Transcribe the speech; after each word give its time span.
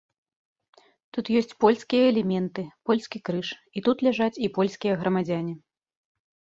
Тут 1.17 1.25
ёсць 1.41 1.53
польскія 1.65 2.07
элементы, 2.13 2.61
польскі 2.91 3.17
крыж, 3.31 3.47
і 3.79 3.87
тут 3.91 3.97
ляжаць 4.09 4.35
і 4.49 4.55
польскія 4.59 4.93
грамадзяне. 5.05 5.53